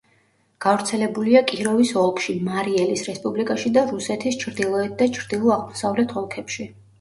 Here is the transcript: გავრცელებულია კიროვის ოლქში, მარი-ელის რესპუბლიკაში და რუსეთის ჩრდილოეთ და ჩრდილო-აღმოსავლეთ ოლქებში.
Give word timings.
გავრცელებულია 0.65 1.41
კიროვის 1.51 1.91
ოლქში, 2.03 2.35
მარი-ელის 2.47 3.03
რესპუბლიკაში 3.09 3.73
და 3.77 3.85
რუსეთის 3.91 4.41
ჩრდილოეთ 4.45 4.97
და 5.03 5.11
ჩრდილო-აღმოსავლეთ 5.19 6.17
ოლქებში. 6.25 6.69